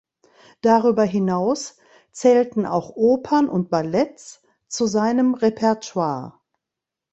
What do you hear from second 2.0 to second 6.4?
zählten auch Opern und Ballets zu seinem Repertoire.